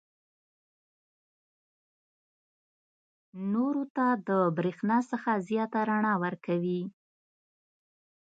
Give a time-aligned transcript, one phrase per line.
[3.53, 6.81] نورو ته د برېښنا څخه زیاته رڼا ورکوي.